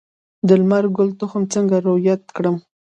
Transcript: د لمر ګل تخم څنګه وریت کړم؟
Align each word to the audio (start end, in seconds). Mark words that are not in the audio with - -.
د 0.47 0.49
لمر 0.61 0.85
ګل 0.95 1.09
تخم 1.19 1.43
څنګه 1.53 1.75
وریت 1.85 2.23
کړم؟ 2.37 2.55